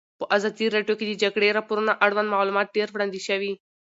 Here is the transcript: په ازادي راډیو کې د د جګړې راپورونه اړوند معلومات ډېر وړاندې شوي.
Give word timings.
په 0.19 0.25
ازادي 0.35 0.65
راډیو 0.75 0.97
کې 0.99 1.05
د 1.07 1.11
د 1.15 1.19
جګړې 1.23 1.55
راپورونه 1.57 1.93
اړوند 2.05 2.29
معلومات 2.35 2.67
ډېر 2.77 2.87
وړاندې 2.91 3.19
شوي. 3.27 3.53